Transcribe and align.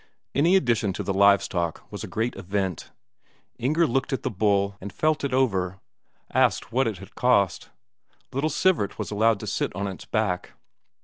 Any 0.33 0.55
addition 0.55 0.93
to 0.93 1.03
the 1.03 1.13
live 1.13 1.43
stock 1.43 1.83
was 1.91 2.03
a 2.03 2.07
great 2.07 2.35
event. 2.35 2.89
Inger 3.59 3.85
looked 3.85 4.11
at 4.11 4.23
the 4.23 4.31
bull 4.31 4.75
and 4.81 4.91
felt 4.91 5.23
it 5.23 5.31
over, 5.31 5.79
asked 6.33 6.71
what 6.71 6.87
it 6.87 6.97
had 6.97 7.13
cost; 7.13 7.69
little 8.33 8.49
Sivert 8.49 8.97
was 8.97 9.11
allowed 9.11 9.39
to 9.41 9.45
sit 9.45 9.75
on 9.75 9.85
its 9.87 10.05
back. 10.05 10.53